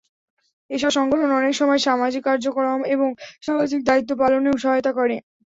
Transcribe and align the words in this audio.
এসব 0.69 0.91
সংগঠন 0.91 1.29
অনেক 1.39 1.53
সময় 1.55 1.79
সামাজিক 1.79 2.21
কাজকর্ম 2.25 2.79
এবং 2.93 3.09
সামাজিক 3.41 3.79
দায়িত্ব 3.85 4.11
পালনেও 4.21 4.55
সহায়তা 4.57 4.91
করে। 4.99 5.15